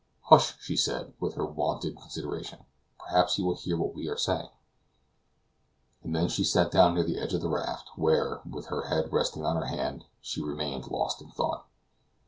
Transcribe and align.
"Hush!" 0.21 0.57
she 0.59 0.75
said, 0.75 1.13
with 1.19 1.35
her 1.35 1.45
wonted 1.45 1.95
consideration, 1.95 2.63
"perhaps 2.99 3.35
he 3.35 3.43
will 3.43 3.53
hear 3.53 3.77
what 3.77 3.93
we 3.93 4.07
are 4.09 4.17
saying." 4.17 4.49
And 6.03 6.15
then 6.15 6.27
she 6.27 6.43
sat 6.43 6.71
down 6.71 6.95
near 6.95 7.03
the 7.03 7.19
edge 7.19 7.35
of 7.35 7.41
the 7.41 7.49
raft, 7.49 7.91
where, 7.99 8.41
with 8.43 8.65
her 8.69 8.85
head 8.87 9.13
resting 9.13 9.45
on 9.45 9.57
her 9.57 9.67
hands, 9.67 10.05
she 10.19 10.41
remained 10.41 10.87
lost 10.87 11.21
in 11.21 11.29
thought. 11.29 11.67